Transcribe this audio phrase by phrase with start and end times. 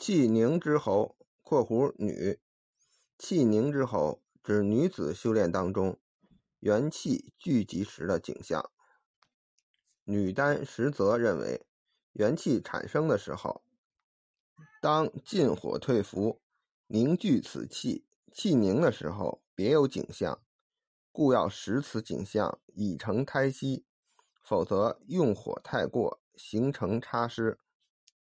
[0.00, 2.38] 气凝之候（括弧女），
[3.18, 5.98] 气凝之候指女子修炼当中
[6.60, 8.70] 元气聚集时的景象。
[10.04, 11.66] 女丹实则认为，
[12.12, 13.64] 元气产生的时候，
[14.80, 16.40] 当进火退伏，
[16.86, 20.40] 凝聚此气，气凝的时候别有景象，
[21.10, 23.84] 故要使此景象已成胎息，
[24.44, 27.58] 否则用火太过，形成差失。